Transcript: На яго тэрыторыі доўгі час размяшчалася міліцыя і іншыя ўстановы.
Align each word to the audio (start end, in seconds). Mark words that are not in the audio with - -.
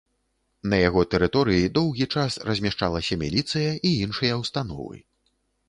На 0.71 0.77
яго 0.87 1.03
тэрыторыі 1.15 1.67
доўгі 1.77 2.07
час 2.17 2.39
размяшчалася 2.51 3.21
міліцыя 3.27 3.71
і 3.91 3.95
іншыя 4.07 4.43
ўстановы. 4.43 4.97